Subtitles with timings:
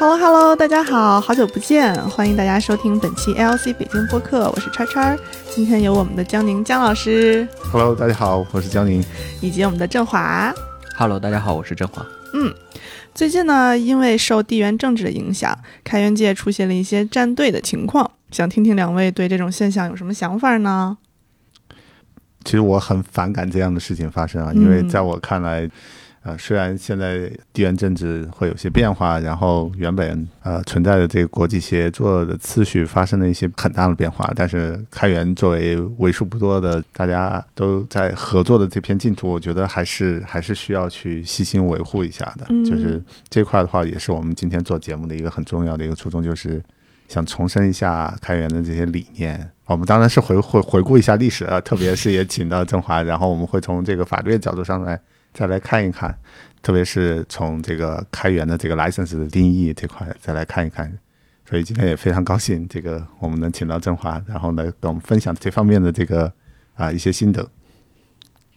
[0.00, 5.14] Hello Hello，大家好，好久不见，欢迎大家收听本期 LC 北京播客，我是叉叉，
[5.54, 9.04] 今天有我们的江宁江老师，Hello，大家好，我是江宁，
[9.42, 10.50] 以及我们的振华
[10.96, 12.02] ，Hello，大家好，我是振华。
[12.32, 12.50] 嗯，
[13.14, 15.54] 最近呢，因为受地缘政治的影响，
[15.84, 20.96] 开源界出现了一些站队的情况，想听听两位对这种现象有什么想法呢？
[22.46, 25.70] 其实我很反感这样的事情发生啊，因为在我看来。
[26.22, 42.44] 呃，虽然现在地缘政治会有些变化，然后原本呃存在的这个国际协作的次序发生了一些很大的变化，但是开源作为为数不多的大家都在合作的这片净土，我觉得还是还是需要去细心维护一下的。
[42.66, 46.62] 就是这块的话，也是我们今天做节目的一个很重要的一个初衷，就是
[47.08, 49.50] 想重申一下开源的这些理念。
[49.64, 55.00] 我们当然是回回回顾一下历史啊，特别是也请到郑华，然后我们会从这个法律的角度上来。
[55.32, 56.16] 再来看一看，
[56.62, 60.92] 特别是从这个开源的这个 license 的定义这块再来看一看，
[61.48, 66.32] 所以今天也非常高兴，这个我们能请到振华，然后呢跟我们分享这方面的这个
[66.74, 67.48] 啊一些心得。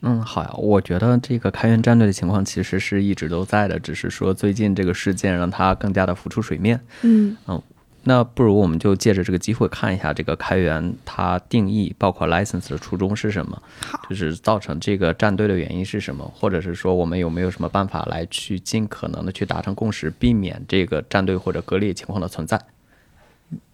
[0.02, 6.80] 嗯，好呀，我觉得这个开源战队的情况其实是一直都在的，只是说最近这个事件让它更加的浮出水面。
[7.04, 7.62] 嗯嗯。
[8.06, 13.62] 那不如我们就借着这个机会看一下这个开源它定义，包括 license 的初衷是什么，
[14.10, 22.60] 就是造成这个站队的原因是什么，或者是说我们有没有什么办法来去尽可能的去达成共识，避免这个站队或者割裂情况的存在。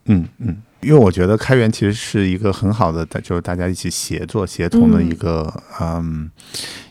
[0.06, 6.30] 嗯嗯，因为我觉得开源其实是一个很好的，就是大家一起协作协同的一个嗯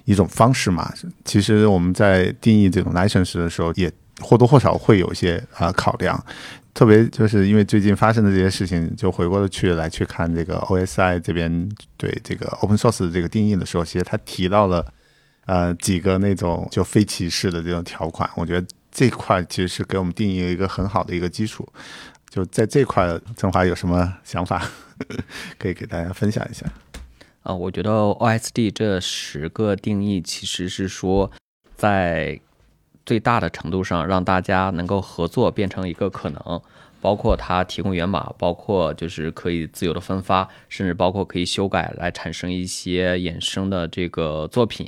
[0.05, 0.93] 一种方式嘛。
[1.25, 6.23] 其实我们在定义这种 license 的时候，也或多或少会有一些啊考量。
[6.75, 14.87] 特别就是因为最近发生的这些事情，就回过头去来去看这个 OSI 这边对这个 Open Source 的这个定义的时候，其实他提到了
[15.47, 18.31] 呃几个那种就非歧视的这种条款。
[18.37, 21.69] 我觉得这块其实是给我们定义了一个很好的一个基础。
[22.31, 24.65] 就在这块，郑华有什么想法
[25.59, 26.65] 可以给大家分享一下？
[27.43, 31.33] 啊，我觉得 OSD 这十个定义其实是说
[31.75, 32.39] 在。
[33.09, 36.61] 最大的程度上让大家能够合作变成一个可能，
[37.01, 44.87] 包括它提供源码，包括就是可以自由的分发，甚至包括可以修改来产生一些衍生的这个作品，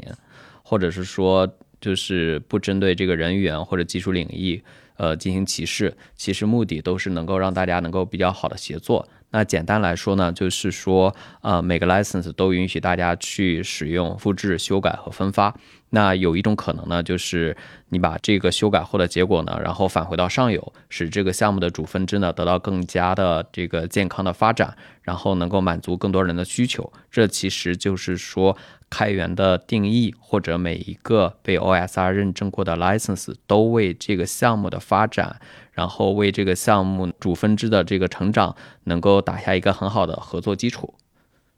[0.63, 1.49] 或者是说
[1.81, 4.63] 就是不针对这个人员或者技术领域
[4.99, 9.09] 呃进行歧视，其实目的都是能够让大家能够比较好的协作。
[9.31, 15.55] 那简单来说呢，就是说呃每个 license 都允许大家去使用、复制、修改和分发。
[15.93, 17.57] 那有一种可能呢，就是
[17.89, 26.93] 你把这个修改后的结果呢，然后返回到上游，使这个项目的主分支呢得到更加的这个健康的发展，然后能够满足更多人的需求。
[27.11, 28.57] 这其实就是说
[28.91, 35.41] 开源的定义，或者每一个被 OSR 认证过的 license 都为这个项目的发展，
[35.73, 40.93] 然后为这个项目主分支的这个成长，能够打下一个很好的合作基础。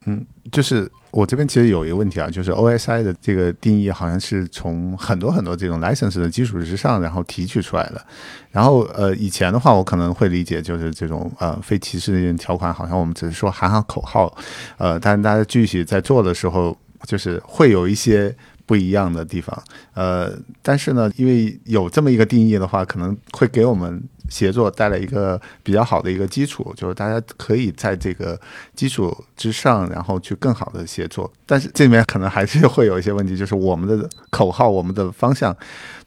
[0.05, 8.05] 嗯，就是我这边其实有一个问题啊，就是 OSI 的这个定义好像是从很多很多这种 license 的基础之上，然后提取出来的。
[8.51, 14.35] 然后呃，以前的话我可能会理解就是这种呃非歧视的这种条款，好像我们只是说喊喊口号，
[14.77, 19.63] 呃，但是大家具体在做的时候，就是会有一些不一样的地方。
[19.93, 20.31] 呃，
[20.61, 24.03] 但是呢，因为有这么一个定义的话，可能会给我们。
[24.29, 28.39] 协作带来一个比较好的一个基础，就是大家可以在这个
[28.73, 31.31] 基础之上，然后去更好的协作。
[31.45, 35.55] 但是这里面可能还是会有一些问题，就是我们的口号、我们的方向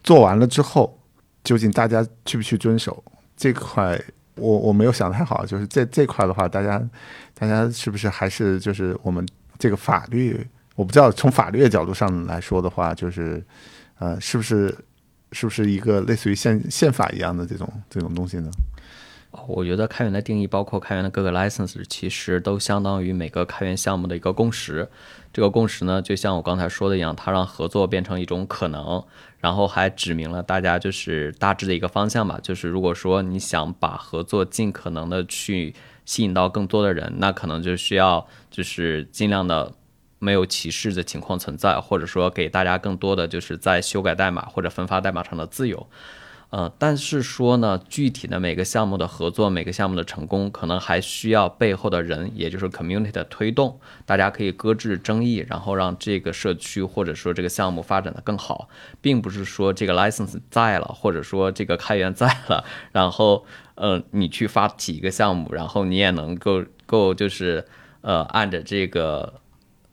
[0.03, 0.99] 做完了之后，
[1.45, 3.05] 究竟大家去不去遵守
[3.37, 4.01] 这块？
[4.35, 6.83] 我我没有想太好，就是这这块的话，大家
[7.39, 9.25] 大家是不是还是就是我们
[9.57, 10.45] 这个法律？
[10.77, 13.45] 我不知道从法律的角度上来说的话，就是
[13.99, 14.73] 呃，是不是？
[15.33, 18.49] 是不是一个类似于宪宪法一样的这种这种东西呢？
[19.49, 24.89] 我觉得开源的定义，包括开源的各个 license，其实都相当于每个开源项目的一个共识。
[25.33, 29.05] 这个共识呢，就像我刚才说的一样，它让合作变成一种可能，
[29.41, 32.39] 然后还指明了大家就是大致的一个方向吧。
[32.41, 35.75] 就是如果说你想把合作尽可能的去
[36.05, 39.75] 吸引到更多的人，那可能就需要就是尽量的。
[40.19, 45.87] 没有歧视的情况存在，或者说给大家更多的就是在修改代码或者分发代码上的自由，
[46.51, 53.79] 呃，但是说呢，具体的每个项目的合作，每个项目的成功，可能还需要背后的人，也就是 community 的推动。
[54.07, 58.69] 大家可以搁置争议，然后让这个社区或者说这个项目发展的更好，
[59.01, 67.67] 并不是说这个 license 在了，或者说这个开源在了， 然后呃，你去发起一个项目，然后你也能够够就是
[68.01, 69.41] 呃按着这个。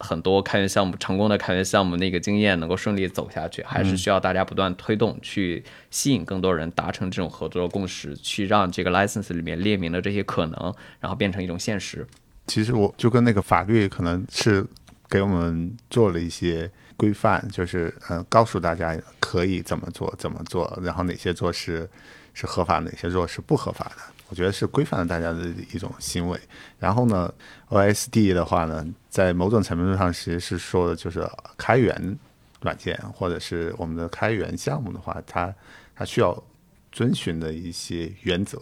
[0.04, 12.06] 很多开源项目成功的开源项目那个经验能够顺利走下去，还是需要大家不断推动，去吸引更多人达成这种合作共识，去让这个 license 里面列明的这些可能，然后变成一种现实。
[12.48, 14.66] 其实我就跟那个法律可能是
[15.10, 21.90] 给我们做了一些规范，就是呃告诉大家可以怎么做怎么做，然后哪些做是
[22.34, 24.13] 是合法，哪些做是不合法的。
[24.30, 26.40] 我觉得是规范了大家的一种行为。
[26.80, 27.34] 然后呢
[27.70, 31.28] ，OSD 的话呢，在某种程度上其实是说的就是
[31.58, 32.18] 开源
[32.62, 35.54] 软件或者是我们的开源项目的话，它
[35.96, 36.44] 它需要
[36.92, 38.62] 遵循的一些原则。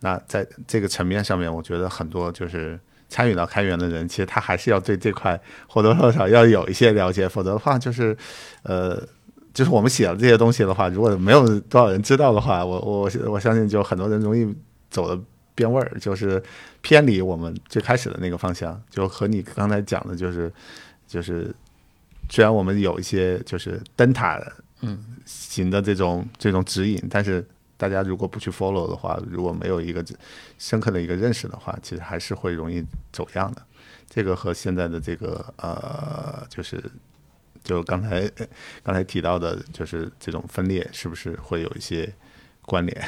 [0.00, 2.78] 那在这个层面上面，我觉得很多就是
[3.08, 8.14] 参与到开源的人，其实他还是要对这块或多或少要有一些了解，否则的话就是，
[8.64, 9.00] 呃，
[9.54, 14.44] 就是我们写了这些东西的话，如果没有多少人知道的话，我我我相信就很多人容易
[14.94, 15.20] 走的
[15.56, 16.40] 变味儿，就是
[16.80, 20.52] 偏离我们最开始的那个方向，就和你刚才讲的，就是
[21.08, 21.52] 就是
[22.30, 24.40] 虽然我们有一些就是灯塔
[24.82, 27.44] 嗯型的这种这种指引，但是
[27.76, 30.04] 大家如果不去 follow 的话，如果没有一个
[30.58, 33.62] 深刻的一个认识的话，其实还是会容易走样的。
[34.08, 36.82] 这个和现在的这个呃，就是
[37.64, 38.30] 就刚才
[38.84, 42.14] 刚才提到的，就是这种分裂，是不是会有一些
[42.62, 43.04] 关联？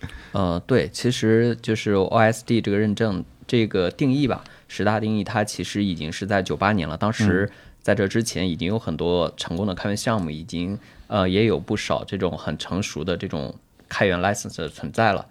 [0.32, 6.96] 呃，对，其实就是 OSD 这个认证这个定义吧，十大定义它其实已经是在九八年了。
[6.96, 7.50] 当时
[7.80, 13.54] 在这之前已经有很多成功的开源项目，已经呃也有不少这种很成熟的这种
[13.88, 15.26] 开源 license 的存在了。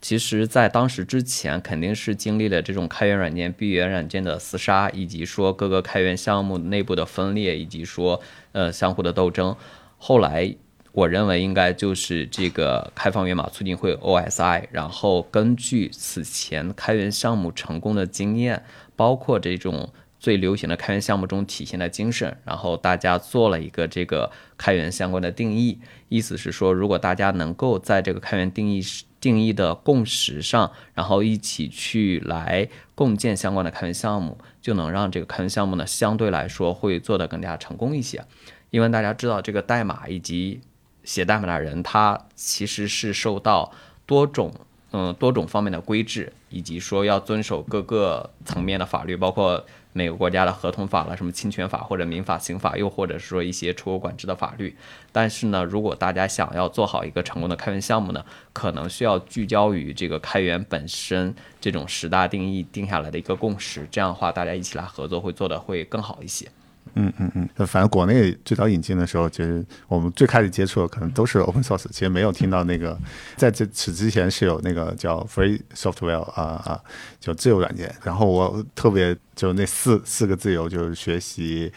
[0.00, 8.20] 其实，在当时之前，肯定是经历了这种开源软件、闭源软件的厮杀，以及说各个开源项目内部的分裂，以及说
[8.52, 9.56] 呃相互的斗争。
[9.98, 10.54] 后来，
[10.96, 18.64] 我认为应该就是这个开放源码促进会 OSI，然后根据此前开源项目成功的经验，
[18.96, 25.78] 包括这种最流行的开源项目中体现的精神，然后大家做了一个这个开源相关的定义，
[26.08, 28.80] 意思是说，如果大家能够在这个开源定义
[29.20, 38.24] 定义的共识上，然后一起去来共建相关的开源项目，就能让这个开源项目呢相对来说会做得更加成功一些，
[38.70, 40.62] 因为大家知道这个代码以及
[41.06, 43.72] 写代码的人，他其实是受到
[44.04, 44.52] 多种
[44.90, 54.76] 嗯多种方面的规制，以及说要遵守各个层面的法律，包括每个国家的合同法了，什么侵权法或者民法、刑法，又或者是说一些出口管制的法律。
[55.10, 58.22] 但是呢，如果大家想要做好一个成功的开源项目呢，
[58.52, 66.46] 可能需要聚焦于这个开源本身这种十大定义定下来的一个共识，这样的话大家一起来合作会做的会更好一些。
[66.94, 72.98] 嗯嗯嗯，反正国内最早引进的时候，其实我们最开始接触的可能都是 open source，其实没有听到那个
[73.36, 76.80] 在这此之前是有那个叫 free software 啊啊，
[77.20, 77.94] 就自由软件。
[78.02, 81.70] 然后我特别就那四四个自由，就是学习、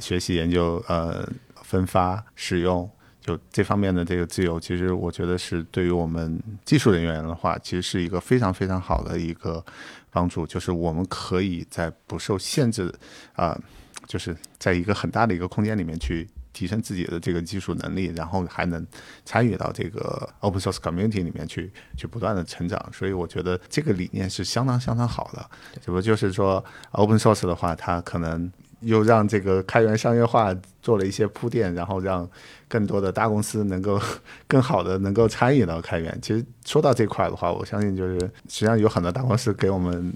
[0.00, 1.26] 学习、研究、呃
[1.62, 2.88] 分发、使用，
[3.20, 9.64] 就这方面的这个自由，其实我觉得是对于我们技术人员的话，其实是一个非常非常好的一个
[10.10, 12.94] 帮助，就是我们可以在不受限制
[13.32, 13.58] 啊。
[14.06, 18.86] 就是在一个很大的一个空间里面去提升自己的这个技术能力，然后还能
[19.24, 22.82] 参与到这个 open source community 里面去，去不断的成长。
[22.92, 25.44] 所以我觉得这个理念是相当相当好的。
[25.80, 32.26] 只不过就是说 open source 的话，它可能又让这个开源商业化做了一些铺垫，然后让
[32.68, 34.00] 更多的大公司能够
[34.46, 36.18] 更好的能够参与到开源。
[36.22, 40.10] 其实说到这块的话，我相信就是实际上有很多大公司给我们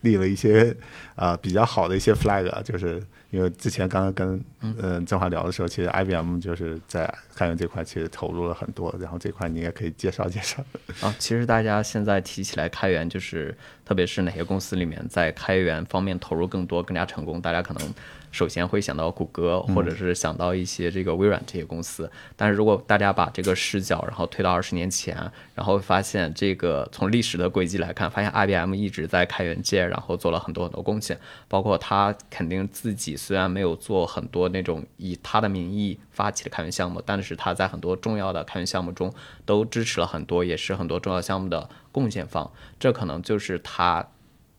[0.00, 0.70] 立了一些
[1.16, 3.02] 啊、呃、比较好的一些 flag，就是。
[3.32, 10.62] 因为之前刚刚跟嗯、呃、郑华聊的时候，其实 IBM 就是在开源这块其实投入了很多，然后这块你也可以介绍介绍。
[11.00, 17.94] 啊，其实大家现在提起来开源，就是特别是哪些公司里面在开源方面投入更多、更加成功，大家可能
[18.32, 22.10] 首先会想到谷歌，或者是想到一些这个微软这些公司。
[22.34, 25.16] 但是如果大家把这个视角然后推到二十年前，
[25.54, 33.16] 然后发现这个从历史的轨迹来看，发现 IBM 一直在开源界，然后做了很多很多贡献，包括他肯定自己。
[33.16, 39.12] 虽然没有做很多那种以他的名义发起的开源项目，但是他在很多重要的开源项目中
[39.44, 42.50] 都支持了很多，也是很多重要项目的贡献方。
[42.80, 44.08] 这可能就是他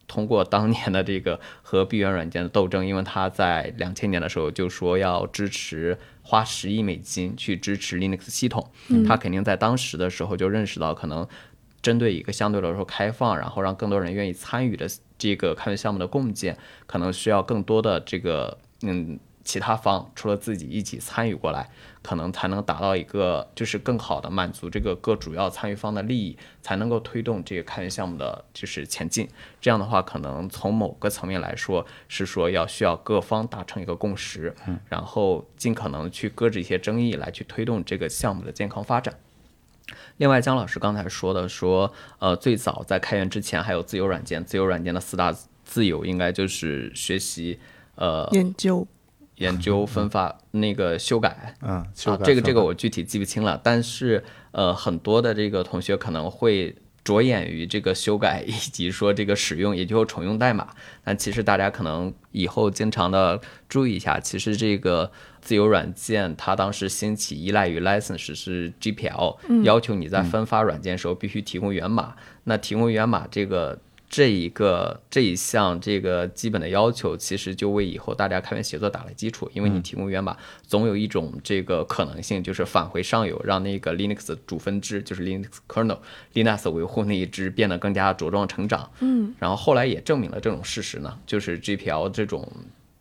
[0.07, 8.71] 通过当年的这个和闭源软件的斗争，因为他在两千年的时候就说要支持花十亿美金去支持 Linux 系统，
[9.07, 11.27] 他肯定在当时的时候就认识到，可能
[11.81, 14.87] 针对一个相对来说开放，然后让更多人愿意参与的。
[15.15, 21.69] 这个开源项目的共建可能需要更多的这个嗯其他方除了自己一起参与过来，
[22.01, 29.27] 可能才能达到一个就是更好的满足这个各主要参与方的利益，才能够推动这个开源项目的就是前进。
[29.59, 34.55] 这样的话，可能从某个层面来说，是说要需要各方达成一个共识，
[34.87, 39.13] 然后尽可能去搁置一些争议，来去推动这个项目的健康发展。
[40.17, 45.35] 另外，姜老师刚才说的说，呃，最早在开源之前还有自由软件，自由软件的四大
[45.65, 47.59] 自由应该就是学习，
[47.95, 48.87] 呃，研究。
[49.37, 60.67] 研究分发那个修改，嗯，啊，这个这个我具体记不清了，但是呃，很多的这个同学可能会着眼于这个修改以及说这个使用，也就是重用代码。
[61.03, 65.11] 但其实大家可能以后经常的注意一下，其实这个
[65.41, 72.15] 自由软件它当时兴起依赖于 license 是 GPL，要求你在分发软件时候必须提供源码。
[72.43, 73.79] 那提供源码这个。
[74.13, 79.49] 这一个这一项这个基本的要求，其实就为以后大家开源协作打了基础。
[79.55, 85.97] 因为你提供源码，总有一种这个可能性，就是返回上游，让那个 Linux 主分支，就是 Linux kernel
[86.35, 88.87] Linux 维护那一支变得更加茁壮成长。
[88.99, 92.47] 嗯，然后后来也证明了这种事实呢，就是 GPL 这种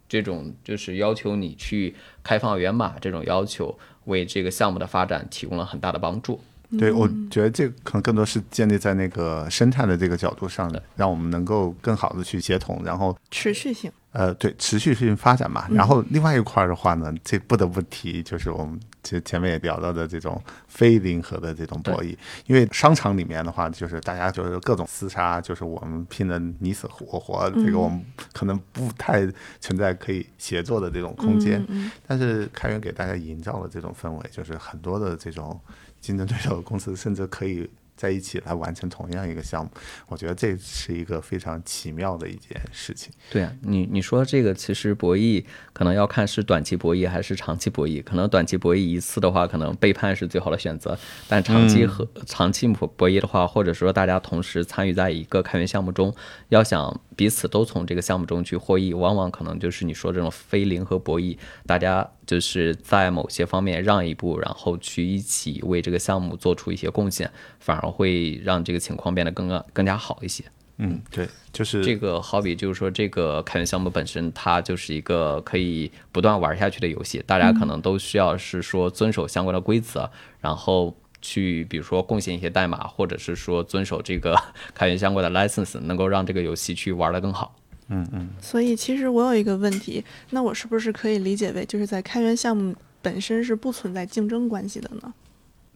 [0.08, 6.40] 这种就是要求你去开放源码这种要求，为这个项目的发展提供了很大的帮助。
[6.78, 15.66] 对，我觉得这可能更多是建立在那个生态的这个角度上的，让我们能够更好的去协同，然后持续性，呃，对，持续性发展嘛。
[15.70, 28.02] 然后另外一块的话呢，这不得不提，就是我们其实前面也聊到的这种非零和的这种博弈，因为商场里面的话，就是大家就是各种厮杀，就是我们拼的你死我活，这个我们
[28.32, 31.62] 可能不太存在可以协作的这种空间。
[32.06, 35.60] 但是开源给大家营造了这种氛围，就是很多的这种。
[36.02, 39.70] 竞争对手公司甚至可以在一起来完成同样一个项目，
[40.08, 43.12] 我觉得这是一个非常奇妙的一件事情。
[43.30, 48.02] 对啊，你你说这个其实博弈可能要看是短期博弈还是长期博弈。
[48.02, 50.96] 可能短期博弈一次的话，可能背叛是最好的选择；
[51.28, 56.12] 但长期和长期博博弈的话，或者说大家同时参与在一个开源项目中，
[56.48, 62.08] 要想彼此都从这个项目中去获益，往往可能就是你说这种非零和博弈，大家。
[62.24, 70.42] 就是在某些方面让一步，然后去一起为这个项目做出一些贡献，反而会让这个情况变得更加更加好一些。
[70.78, 80.08] 嗯，对，就是这个好比就是说，这个开源项目本身它就是一个可以不断玩下去的游戏，大家可能都需要是说遵守相关的规则，
[80.40, 84.36] 然后去比如说贡献一些代码，或者是说遵守这个
[84.74, 87.56] 开源相关的 license，能够让这个游戏去玩得更好。
[87.88, 95.12] 嗯嗯，所以其实我有一个问题，那我是不是可以理解为，就是在开源项目本身是不存在竞争关系的呢？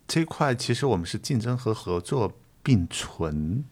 [0.09, 3.63] 这块其实我们是竞争和合作并存，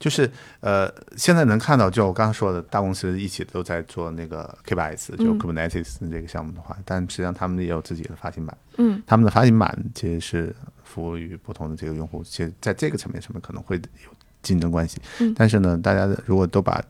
[0.00, 10.56] 就是呃，现在能看到，就我刚刚说的大公司一起都在做那个 K8s，就 Kubernetes 这个项目的话，但实际上他们也有自己的发行版，嗯，他们的发行版其实是
[10.92, 14.10] 服务于不同的这个用户，其实在这个层面上面可能会有
[14.42, 16.82] 竞争关系，嗯，但是呢，大家如果都把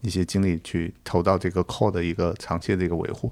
[0.00, 3.30] 一些精力去投到这个 core 的一个长期的一个维护，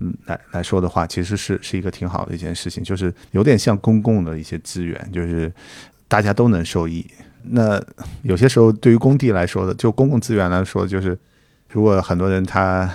[0.00, 5.52] 嗯，来来说的话，其实是是一个挺好的一件事情，就是有点像公共的一些资源，就是
[6.08, 7.06] 大家都能受益。
[7.42, 7.80] 那
[8.22, 11.16] 有些时候对于工地来说的，就公共资源来说，就是
[11.70, 12.90] 如果很多人他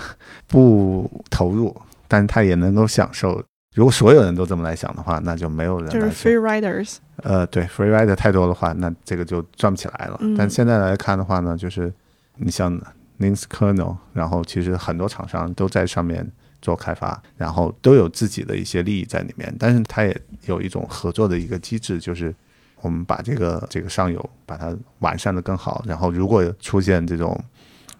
[0.46, 1.74] 不投入，
[2.06, 3.42] 但是他也能够享受。
[3.74, 6.96] 如果所有人都这么来想的话，那就没有人就是 free riders。
[7.18, 10.20] 呃，对，free rider 太多的话，那这个就转不起来了。
[10.36, 11.92] 但现在来看的话呢，就是
[12.36, 12.80] 你像。
[13.20, 16.26] Linux kernel，然后其实很多厂商都在上面
[16.62, 22.34] 做开发，然后都有自己的一些利益在里面，但是它也有一种合作的一个机制，就是
[22.80, 27.38] 我们把这个这个上游把它完善的更好，然后如果出现这种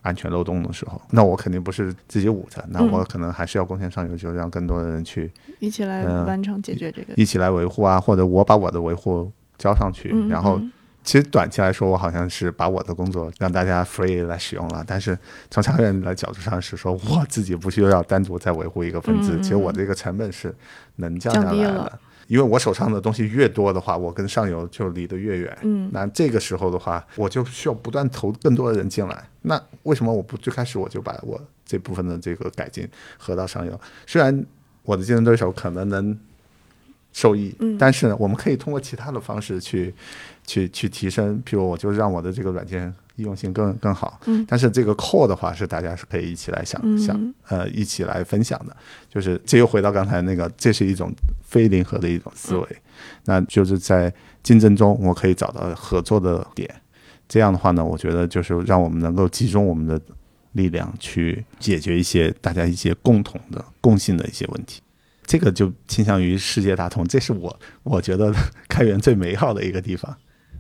[0.03, 10.61] 安全漏洞的时候，那我肯定不是自己捂着，那我可能还是要贡献上游，就让更多的人去一起来完成解决这个，一起来维护啊，或者我把我的维护交上去，然后。
[11.03, 15.19] 其实短期来说，我好像是把我的工作让大家 free 来使用了，但是
[15.51, 20.55] 从长远的角度上是说，我自己不需要单独再维护一个分支，其实我这个成本是
[20.97, 21.99] 能降下来的。
[22.31, 25.59] 因为我手上的东西越多的话，我跟上游就离得越远。
[25.63, 29.29] 嗯，那这个时候的话，我就需要不断投更多的人进来。
[29.43, 33.81] 那为什么我不最开始我就把我这部分的这个改进合到上游？
[34.07, 34.47] 虽然
[34.85, 36.17] 我的竞争对手可能能
[37.13, 39.93] 受益，但是呢，我们可以通过其他的方式去。
[40.47, 48.75] 去去提升，譬如我就让我的这个软件易用性更更好，嗯，但是这个 core 的话是大家是可以一起来想想，呃，一起来分享的，
[49.09, 51.13] 就是这又回到刚才那个，这是一种
[51.43, 52.67] 非零和的一种思维，
[53.27, 54.13] 那就是在
[54.43, 56.69] 竞争中我可以找到合作的点，
[57.29, 60.01] 这样的话呢，我觉得就是让我们能够集中我们的
[60.53, 64.81] 力量去解决一些大家一些共同的共性的一些问题。
[65.25, 68.35] 这个就倾向于世界大同，这是我我觉得
[68.69, 70.17] 开源最美好的一个地方。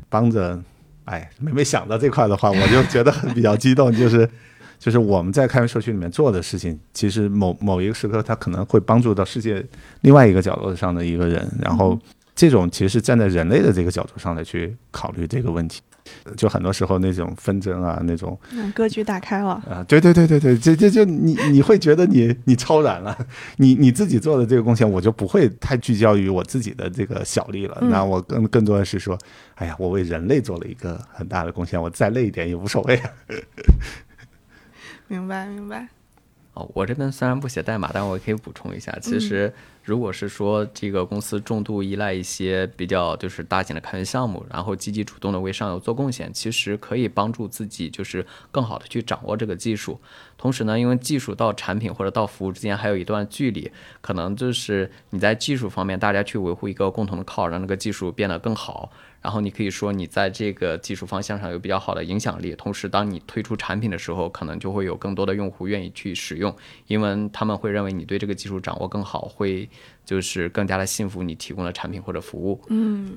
[0.08, 0.60] 帮着，
[1.04, 4.28] 哎，每每想到这块的话，我就觉得很比较激动，就是
[4.78, 9.64] 就是我们在开源社区里面做的事情，其实某某一个时刻，它可能会帮助到世界
[10.02, 11.98] 另外一个角落上的一个人，然后
[12.34, 15.80] 这种其实是站在人类的这个角度上来去考虑这个问题。
[16.36, 19.50] 就很多时候那种纷争啊，那种嗯，格局打开了。
[19.68, 23.16] 啊，对对对对对，这这就你你会觉得你你超然了，
[23.56, 27.78] 你你自己做的这个贡献，我就不会太聚焦于我自己的这个小利了。
[27.80, 29.18] 嗯那我更更多的是说，
[29.56, 33.10] 哎呀，我为人类做了一个很大的贡献，我再累一点也无所谓啊。
[35.08, 35.88] 明 白明白。
[36.54, 38.96] 哦，我这边虽然不写代码，但我也可以补充一下。
[39.00, 39.52] 其实，
[39.84, 50.00] 如果是说这个公司重度依赖一些比较就是大型的开源项目，然后积极主动的为上游做贡献，其实可以帮助自己就是更好的去掌握这个技术。
[50.40, 53.70] 同时呢，因为技术到产品或者到服务之间还有一段距离，
[54.00, 58.90] 可能就是你在技术方面大家去维护一个共同的靠，让那个技术变得更好。
[59.20, 66.56] 然后你可以说你在这个技术方向上有比较好的影响力，同时当你推出产品的时候，可能就会有更多的用户愿意去使用，
[66.86, 69.68] 因为他们会认为你对这个技术掌握更好，会
[70.10, 72.60] 就是更加的信服你提供的产品或者服务。
[72.66, 73.16] 嗯，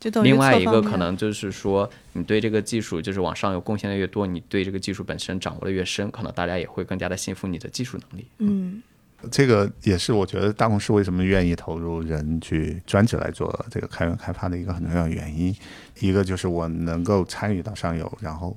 [0.00, 8.26] 就等于另外一个可能就是说，你对这个技术就是往上游贡献的越多，你对这个技术本身掌握的越深，可能大家也会更加的信服你的技术能力。
[8.38, 8.82] 嗯
[9.30, 15.54] 这个也是我觉得大公司为什么愿意投入人去专职来做这个开源开发的一个很重要原因。
[16.00, 18.56] 一个就是我能够参与到上游，然后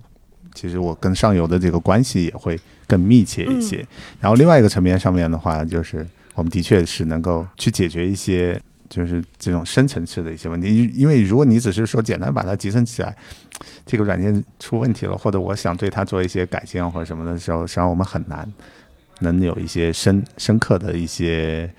[0.56, 3.86] 其实我跟上游的这个关系也会更密切一些。
[4.20, 6.04] 然后另外一个层面上面的话，就是
[6.36, 10.92] 我们的确是能够去解决一些就是这种深层次的一些问题。
[10.94, 13.16] 因为如果你只是说简单把它集成起来，
[13.86, 18.48] 这个软件出问题了，或者我想对它做一些改进或者什么的时候，实际上我们很难
[19.20, 21.70] 能有一些深深刻的一些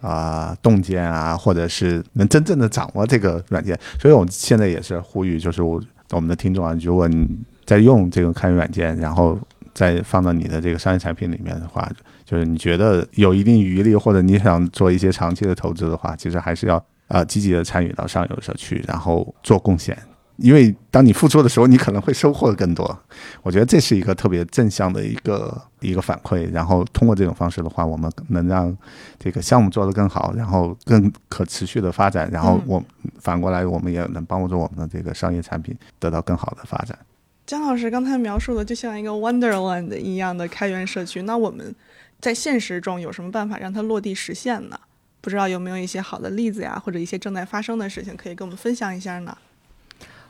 [0.00, 3.78] 啊、洞见啊，或者是能真正的掌握这个软件。
[4.00, 7.28] 所以我们现在也是呼吁，就是我我们的听众啊，如果你
[7.64, 9.38] 在用这个开源软件，然后
[9.76, 11.86] 再放到你的这个商业产品里面的话，
[12.24, 19.94] 就是你觉得有一定余力，或者你想做一些长期的投资的话，其实还是要呃积极的参与到上游社区，然后做贡献。
[20.38, 22.98] 因为当你付出的时候，你可能会收获更多。
[23.42, 26.50] 我觉得这是一个特别正向的一个一个反馈。
[26.50, 28.74] 然后通过这种方式的话，我们能让
[29.18, 32.30] 这个项目做得更好，然后更可持续的发展。
[32.30, 32.82] 然后我
[33.18, 36.98] 反过来，我们也能帮助我们的这个商业产品得到更好的发展。
[37.46, 41.72] 姜老师刚才描述的就像一个 Wonderland 一样的开源社区，那我们
[42.18, 44.76] 在现实中有什么办法让它落地实现呢？
[45.20, 49.36] 不知道有没有一些好的例子呀，或者一些正在发生的事情可以跟我们分享一下呢？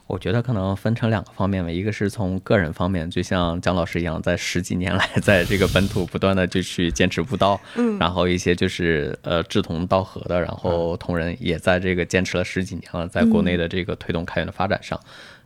[0.07, 15.01] 我觉得可能分成两个方面吧，一个是从个人方面，就像姜老师一样，在十几年来在这个本土不断的就去坚持不到，嗯然后一些就是呃志同道合的，然后同仁也在这个坚持了十几年了，在国内的这个推动开源的发展上。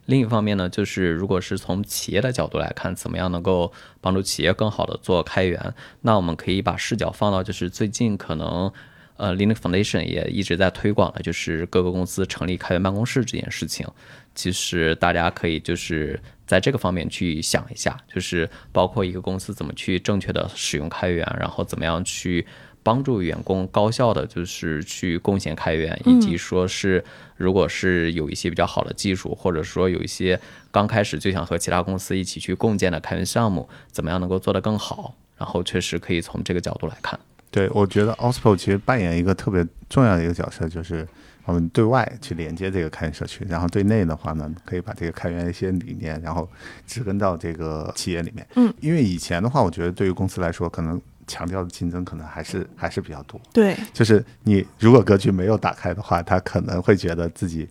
[0.06, 8.72] 另一方面呢，就是如果是从企业的角度来看，怎么样能够帮助企业更好的做开源，那我们可以把视角放到就是最近可能。
[9.16, 13.86] 呃，Linux Foundation 也一直在推广的，就是各个公司成立开源办公室这件事情。
[14.34, 22.46] 其实大家可以就是在这个方面去想一下，就是包括一个公司怎么去正确的使用开源，然后怎么样去
[22.82, 27.04] 帮助员工高效的就是去贡献开源，以及说是
[27.36, 30.38] 如果是有一些比较好的技术，或者说有一些
[30.70, 35.14] 刚开始就想和其他公司一起去共建的开源项目，怎么样能够做得更好？
[35.36, 37.18] 然后确实可以从这个角度来看。
[37.50, 41.06] 对，我觉得 OSPO 其实扮演一个特别重要的一个角色，就是
[41.46, 46.48] 我们对外去连接这个开源社区，然后对内的话呢，可以把这个开源一些理念，然后
[46.86, 48.46] 植根到这个企业里面。
[48.54, 53.40] 嗯，因为以前的话，我觉得对于公司来说，可能强调的竞争可能还是还是比较多。
[53.52, 57.68] 对，就是你如果格局没有打开的话，他可能会觉得自己，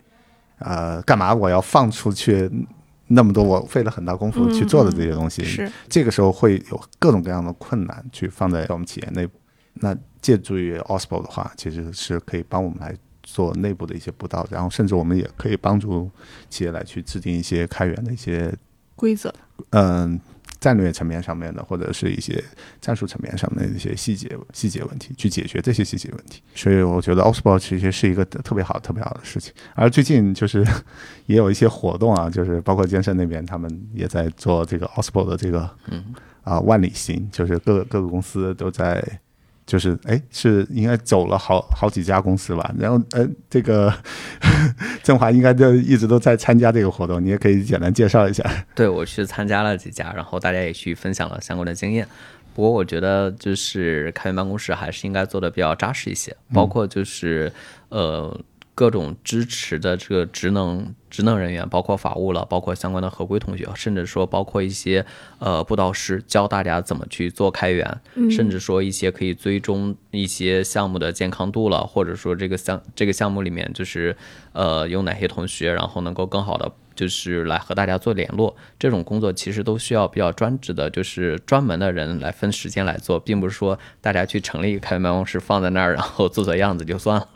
[0.60, 2.50] 呃，干嘛我要放出去
[3.08, 5.44] 那么多我费了很大功夫去做的这些东西？
[5.44, 9.38] 是，这个时候会有各种各样的困难去放在我们企业内部。
[9.74, 16.10] 那借助于 OSPO 的话，其实是可以帮我们来做内部的一些布道，然后甚至我们也可以帮助
[16.50, 18.54] 企业来去制定一些开源的一些
[18.96, 19.34] 规则。
[19.72, 20.20] 嗯
[20.60, 22.44] 战略层面上面的，或者是一些
[22.82, 26.42] 战术层面上面的一些细节细节问题，去解决这些细节问题。
[26.54, 29.54] 所以我觉得 OSPO 其实是一个特别好、特别好的事情。
[29.76, 30.66] 而最近就是
[31.28, 39.02] 也有一些活动啊，就是包括健身那边，他们也在做这个 OSPO 的这个嗯啊万里行，就是各个各个公司都在
[39.70, 42.74] 就是哎，是应该走了好好几家公司吧？
[42.76, 43.94] 然后呃，这个
[45.04, 48.44] 振华应该就一直都在参加这个活动，你也可以简单介绍一下。
[48.74, 52.08] 对我去参加了几家，然后大家也去分享了相关的经验。
[52.56, 57.54] 不过我觉得就是开源办公室还是应该做的比较扎实一些，包括就是
[57.90, 58.36] 呃。
[58.76, 65.06] 各种支持的这个职能职能人员，包括法务了，包括相关的合规同学，甚至说包括一些
[65.40, 74.16] 呃布道师，教大家怎么去做开源，甚至说一些可以追踪一些项目的健康度了，或者说这个项这个项目里面就是
[74.54, 76.72] 呃有哪些同学，然后能够更好的。
[77.00, 87.28] 就是来和大家做联络，这种工作其实都需要比较专职的，就是专门的人来分时间来做，并不是说大家去成立一个开办公室放在那儿，然后做做样子就算了。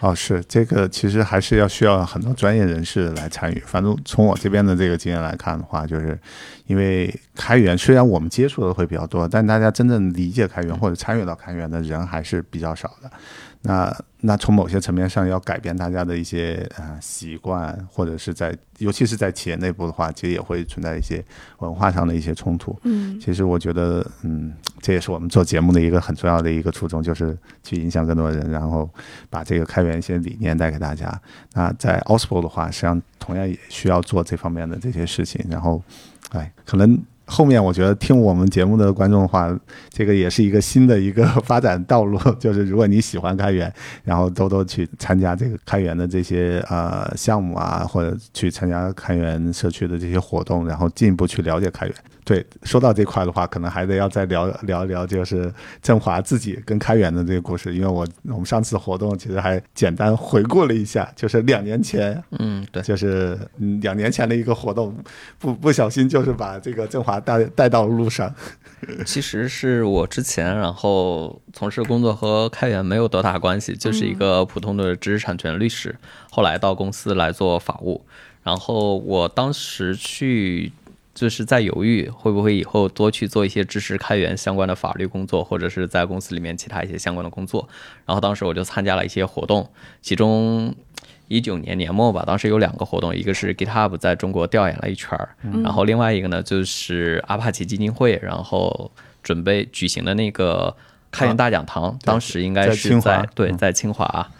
[0.00, 3.62] 哦，是这个，其实还是要需要很多专业人士来参与。
[3.66, 6.18] 反正从我这边的这个经验来看的话，就是
[6.66, 13.10] 因为开源虽然我们接触的会比较多，但大家真正理解开源或者参与到开源的人还是比较少的。
[13.64, 21.24] 那那从某些层面上要改变大家的一些呃习惯，或者是在尤其是在企业内部的话，其实也会存在一些
[21.58, 22.76] 文化上的一些冲突。
[22.82, 28.90] 嗯，其实我觉得，嗯，这也是我们做节目的一个很重要的一个初衷，就是去影响更多人，然后
[29.30, 31.16] 把这个开源一些理念带给大家。
[31.52, 35.40] 那在 Ospo 的话，实际上同样也需要做这方面的这些事情。
[35.48, 35.80] 然后，
[36.32, 36.98] 哎，可能。
[37.24, 39.48] 后面我觉得听我们节目的观众的话，
[39.88, 42.18] 这个也是一个新的一个 发展道路。
[42.38, 43.72] 就是如果你喜欢开源，
[44.04, 51.94] 然后多多去参加这个开源的这些呃项目啊，或者去参加开源社区的这些活动，然后进一步去了解开源。
[52.24, 57.74] 对，说到这块的话，可能还得要再聊聊一 聊，就是振华自己跟开源的这个故事。
[57.74, 63.36] 因为我我们上次活动其实还简单回顾了一下，就是两年前，嗯，对，就是
[63.80, 64.96] 两年前的一个活动，
[65.40, 68.32] 不不小心就是把这个振华带带到了路上。
[69.04, 75.96] 其实是我之前然后从事工作和开源没有多大关系，就是一个普通的知识产权律师，
[76.30, 78.04] 后来到公司来做法务，
[78.44, 80.72] 然后我当时去。
[81.14, 87.68] 就是在犹豫会不会以后多去做一些支持开源相关的法律工作，或者是在公司里面其他一些相关的工作。
[88.06, 89.68] 然后当时我就参加了一些活动，
[90.00, 90.74] 其中
[91.28, 95.28] 一九年年末吧，当时有两个活动，一个是 GitHub 在中国调研了一圈儿，
[95.62, 98.90] 然后另外一个呢就是阿帕奇基金会，然后
[99.22, 100.74] 准备举行的那个
[101.10, 104.30] 开源大讲堂，当时应该是在对在清华。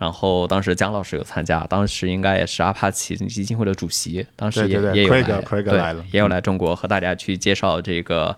[0.00, 5.78] 然后当时姜老师有参加，当时应该也是阿帕奇基金会的主席，当时也也有来，对，
[6.10, 8.34] 也有来中国和大家去介绍这个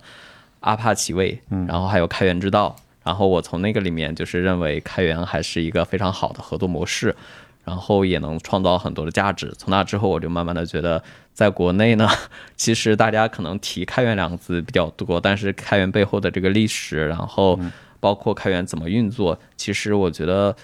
[0.58, 2.74] 阿帕奇位，然后还有开源之道。
[3.04, 7.14] 然后我从那个里面就是认为开源还是一个非常好的合作模式，
[7.64, 9.52] 然后也能创造很多的价值。
[9.56, 11.00] 从那之后，我就慢慢的觉得，
[11.32, 12.08] 在国内呢，
[12.56, 17.56] 其实大家可能提开源两个字比较多，但是开源背后的这个历史，然后
[18.00, 20.56] 包括开源怎么运作，其实我觉得。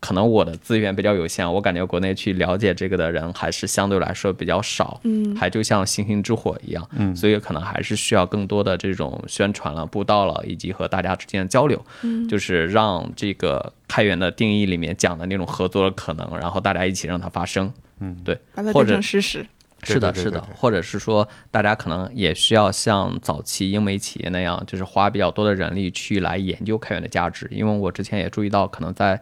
[0.00, 19.44] 可能我的资源比较有限，我感觉国内去了解这个的人还是相对来说比较少，嗯，还就像星星之火一样，嗯，所以可能还是需要更多的这种宣传了、布道了，以及和大家之间的交流，嗯，就是让这个开源的定义里面讲的那种合作的可能，然后大家一起让它发生，嗯，对，把它变成事实，
[19.82, 29.20] 是的，是的，或者是说大家可能也需要像早期英美企业那样，就是花比较多的人力去来研究开源的价值，因为我之前也注意到，可能在。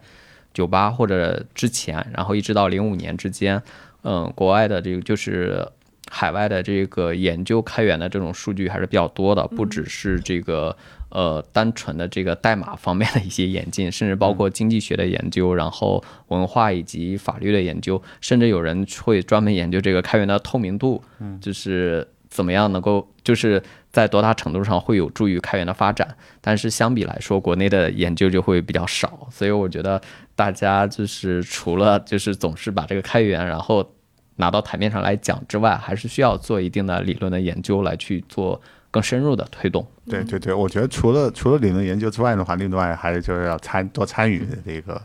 [0.54, 3.62] 九八或者之前，然后一直到零五年之间，
[4.02, 5.66] 嗯，国外的这个就是
[6.10, 10.74] 海外的这个研究开源的这种数据还是比较多的，不只是这个
[11.10, 23.62] 呃单纯的这个代码方面的一些演进，甚至包括经济学的研究，然后文化以及法律的研究，甚至有人会专门研究这个开源的透明度，嗯，就是怎么样能够就是。
[23.90, 26.14] 在多大程度上会有助于开源的发展？
[26.42, 30.00] 但是相比来说，国内的研究就会比较少，所以我觉得
[30.36, 33.94] 大家就是除了就是总是把这个开源然后
[34.36, 38.60] 拿到台面上来讲之外，还是需要做一定的理论的研究来去做
[38.90, 39.84] 更深入的推动。
[40.06, 45.00] 对对对，我觉得除了除了理论研究之外的话，另外还有就是要参多参与这个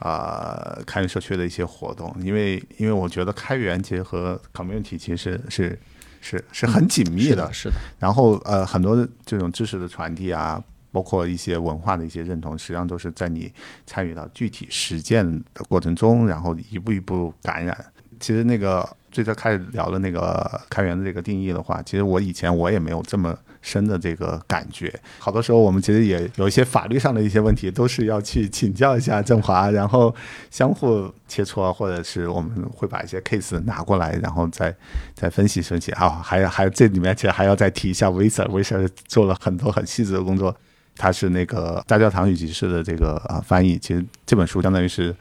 [0.00, 5.78] 啊开源社区的一些活动，因为因为我觉得开源结合 community 其实是。
[6.28, 7.76] 是是很紧密的，是的。
[8.00, 10.60] 然后呃，很多的这种知识的传递啊，
[10.90, 13.52] 包括一些文化的一些认同，实际上都是在你
[13.86, 17.76] 参与到具体实践的过程中，然后一步一步感染。
[18.18, 23.38] 其实那个最早开始聊的那个开源的这个定义的话，其实我以前我也没有这么。
[23.66, 30.14] 深的这个感觉，好多时候我们其实也有一些法律上的一些问题，都是要去请教一下振华，然后
[30.52, 34.72] 相互切磋，或者是我们会把一些 case 拿过来，然后再
[35.14, 36.08] 再分析分析啊。
[36.08, 40.56] 还有还有这里面其实还要再提一下 Visa，Visa 做了很多很细致的工作。
[40.94, 43.76] 他是那个大教堂与集市的这个啊翻译。
[43.78, 45.14] 其实这本书相当于是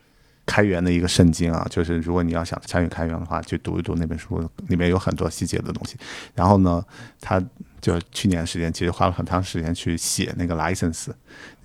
[0.46, 5.98] 开源的一个圣经啊，就是如果你要想参与开源的话，去读一读那本书，里面有很多细节的东西。
[6.34, 6.82] 然后呢，
[7.20, 7.44] 他
[7.86, 11.10] 就去年时间其实花了很长时间去写那个 license，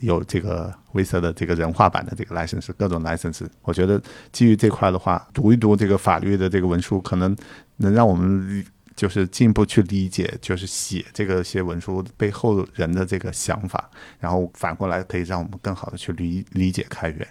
[0.00, 3.46] 有这个 Visa 的这个人化版的这个 license，各种 license。
[3.62, 3.98] 我觉得
[4.30, 7.34] 基于这块的话，读一读这个法律的这个文书，可能
[7.78, 8.62] 能让我们。
[8.96, 17.26] 就是进一步去理解，就是写这个些文书背后人的这个想法，然后反过来可以让我们更好的去理理解开源。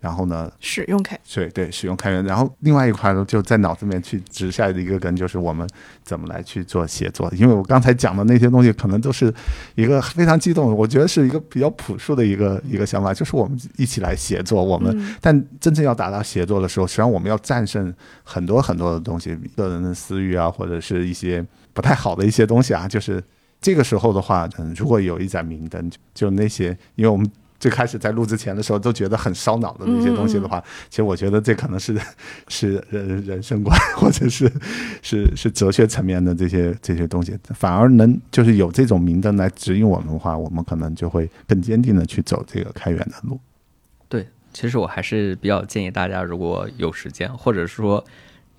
[0.00, 2.24] 然后呢，使用开源对对，使用开源。
[2.24, 5.68] 然后另外一块呢，就在脑子里面去植下的一个根，就是我们
[6.02, 7.30] 怎么来去做写作。
[7.36, 9.32] 因为我刚才讲的那些东西，可能都是
[9.74, 14.64] 一个非常激动，我觉得是一个比较朴素的一个一个想法，就是我们一起来写作。
[14.64, 17.92] 我们但真正要达到写作的时候，实际上我们要战胜
[18.24, 22.88] 很多很多的东西，个人的私欲啊，或者是一些不太好的一些东西啊。
[22.88, 23.22] 就是
[23.60, 27.30] 这个时候的话，嗯，如果有一盏明灯，就那些，因为我们。
[27.60, 31.94] 最开始在录之前的时候都觉得很烧脑的那些东西的话，其实我觉得这可能是
[32.48, 34.50] 是人人生观 或者是
[35.02, 43.38] 是是哲学层面的这些这些东西，反而能就是有这种明灯来指引我们的话，我们可能就会更坚定的去走这个开源的路。
[44.08, 48.02] 对，其实我还是比较建议大家，如果有时间，或者说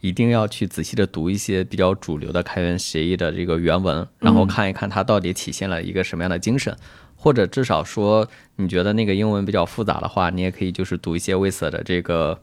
[0.01, 6.75] 一定要去仔细的读一些比较主流的开源协议的这个原文，然后看一看它到底体现了一个什么样的精神。
[7.21, 12.39] 或者至少说，你觉得那个英文比较复杂的话，你也可以就是读一些 w i s 的这个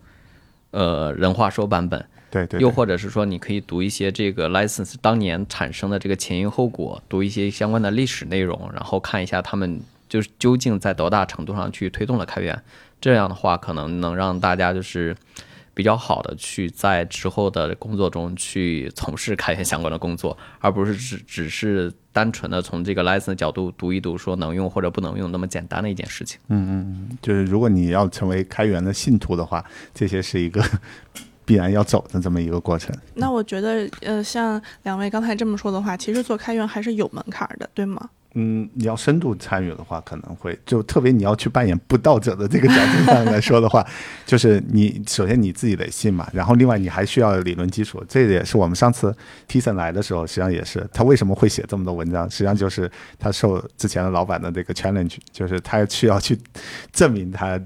[0.70, 2.06] 呃人话说版本。
[2.30, 2.60] 对对。
[2.60, 12.62] 又或者是说，你可以读一些这个 license 当年产生的这个前因后果，读一些相关的历史内容，然后看一下他们就是究竟在多大程度上去推动了开源。
[13.00, 15.16] 这样的话，可能能让大家就是。
[15.78, 26.40] 比较好的去在之后的工作中去从事开源相关的工作，而不是只只是单纯的从这个 license 角度读一读说能用或者不能用那么简单的一件事情。
[26.48, 29.64] 嗯嗯，就是如果你要成为开源的信徒的话，
[29.94, 30.60] 这些是一个
[31.46, 32.92] 必然要走的这么一个过程。
[33.14, 38.10] 那我觉得，呃，像两位刚才这么说的话，其实做开源还是有门槛的，对吗？
[38.34, 43.84] 嗯，你要深度参与的话，可能会就特别你要去扮演不道者的这个角度上来说的话，
[44.26, 48.04] 就是你首先你自己得信嘛，然后另外你还需要理论基础。
[48.08, 49.14] 这也是我们上次
[49.46, 56.38] T 森来的时候，实际上也是他为什么会写这么多文章，实际上就是他受之前的老板的这个 challenge，就是他需要去
[56.92, 57.58] 证明他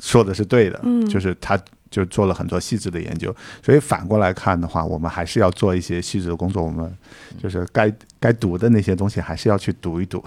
[0.00, 1.58] 说的是对的，嗯，就是他。
[1.94, 6.60] 就做了很多细致的研究，所以反过来看的话，我们还是要做一些细致的工作。
[6.60, 6.92] 我们
[7.40, 10.20] 就是该该读的那些东西，还是要去读一读。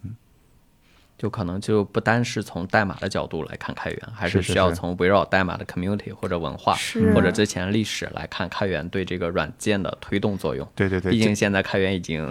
[1.16, 6.76] 就可能就不单是从代码的角度来看开源，还是需要从围绕代码的 community 或者文化
[7.14, 10.68] 或者之前历史来看开源对这个软件的推动作用。
[10.74, 12.30] 对对对，毕竟现在开源已经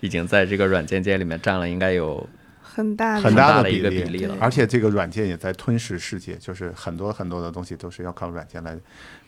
[0.00, 2.26] 已经在这个软件界里面占了应该有。
[2.74, 8.76] 很大很大的一个比例了，而且这个软件也在吞噬世界，就是很多很多的东西都是要靠软件来，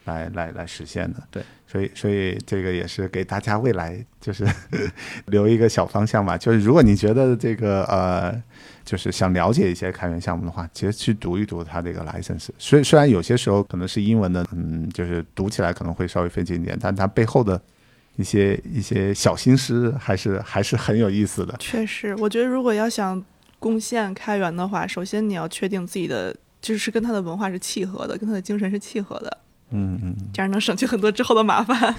[0.04, 1.22] 来来来实现的。
[1.30, 4.44] 对，所以所以这个也是给大家未来就是
[5.26, 6.37] 留一个小方向吧。
[6.37, 8.42] 就是如果你觉得这个呃，
[8.85, 12.48] 就是想了解一些开源项目的话，其实去读一读它这个 license。
[12.59, 17.61] 虽虽然有些时候可能是英文的，嗯，就是读起来可能会稍微费劲一点，但它背后的。
[18.18, 21.54] 一些一些小心思还是还是很有意思的。
[21.59, 23.22] 确实，我觉得如果要想
[23.58, 29.38] 贡献开源的话，首先你要确定自己的就是跟他的文化是契合的，跟他的精神是契合的。
[29.70, 31.94] 嗯嗯，这样能省去很多之后的麻烦。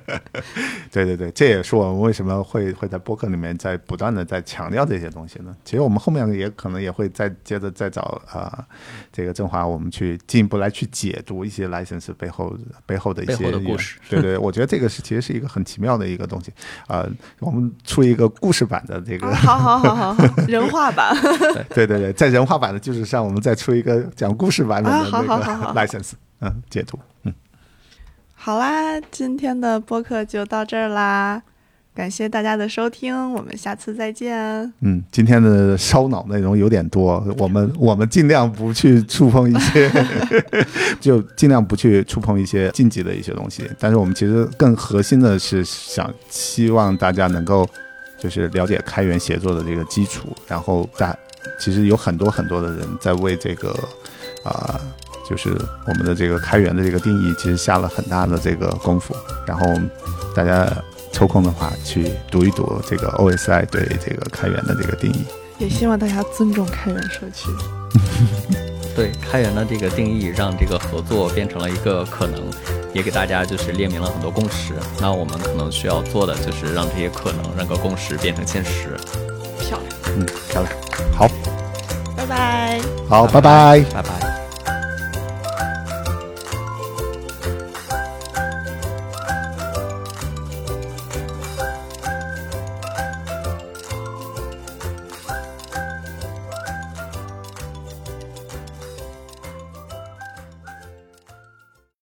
[0.92, 5.56] 对对对，这也是我们为什么会会在播客里面在不断的在强调这些东西呢？
[5.64, 8.66] 其实我们后面也可能也会再接着再找啊，
[9.12, 13.98] 这个振华，我们去进一步来去解读一些 license 背后背后的一些故事。
[14.08, 16.52] 对对，我觉得这个是其实是一个很奇妙的一个东西
[16.86, 17.06] 啊。
[17.38, 21.16] 我们出一个故事版的这个，好好好好好， 人话版。
[21.74, 25.34] 对对对，在人话版的基础上，我们再出一个讲故事版本的那个
[25.74, 26.12] license。
[26.40, 26.98] 嗯，解读。
[27.24, 27.34] 嗯，
[28.34, 31.42] 好啦，今天的播客就到这儿啦，
[31.94, 34.72] 感谢大家的收听，我们下次再见。
[34.80, 39.90] 嗯，今天的烧脑内容有点多，我们我们尽量不去触碰一些，
[40.98, 43.70] 就尽量不去触碰一些禁忌的一些东西。
[43.78, 47.68] 但是我们其实更核心的是想希望大家能够
[48.18, 51.14] 就是了解开源协作的这个基础，然后在
[51.58, 53.78] 其实有很多很多的人在为这个
[54.42, 54.80] 啊。
[55.30, 59.14] 就是我们的这个开源的这个定义，其实下了很大的这个功夫。
[59.46, 59.64] 然后
[60.34, 60.68] 大家
[61.12, 65.24] 抽空的话，去读一读这个 OSI 对这个开源的这个定义。
[65.58, 67.48] 也希望大家尊重开源社区。
[68.96, 72.42] 对开源的这个定义，让这个合作变成了一个可能，
[72.92, 74.74] 也给大家就是列明了很多共识。
[75.00, 78.96] 那我们可能需要做的，就是让这些可能、让个共识变成现实。
[79.60, 80.16] 漂亮。
[80.16, 80.72] 嗯，漂亮，
[81.16, 81.28] 好，
[82.16, 82.80] 拜拜。
[83.08, 83.80] 好，拜拜。
[83.94, 84.29] 拜拜。